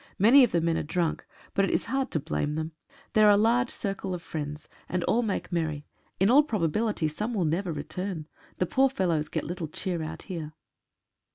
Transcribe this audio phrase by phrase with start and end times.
[0.17, 2.71] Many of the men are drunk, but it is hard to blame them.
[3.13, 5.85] There are a large circle of friends, and all make merry—
[6.19, 8.27] in all probability some will never return.
[8.57, 10.53] The poor fellows get little cheer out here.